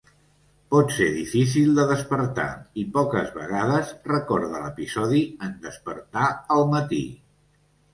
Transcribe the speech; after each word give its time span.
Pot 0.75 0.93
ser 0.95 1.09
difícil 1.17 1.75
de 1.81 1.85
despertar 1.91 2.47
i 2.85 2.87
poques 2.97 3.31
vegades 3.37 3.95
recorda 4.17 4.67
l'episodi 4.67 5.25
en 5.49 5.57
despertar 5.71 6.31
al 6.59 6.71
matí. 6.79 7.05